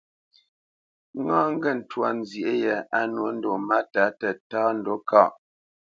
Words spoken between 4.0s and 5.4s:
tətá ndǔ kâʼ.